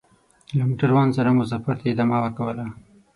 له 0.57 0.63
موټروان 0.69 1.09
سره 1.17 1.29
مو 1.35 1.43
سفر 1.51 1.75
ته 1.79 1.85
ادامه 1.93 2.17
ورکوله. 2.21 2.65